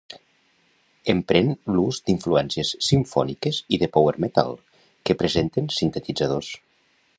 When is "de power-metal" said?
3.83-4.57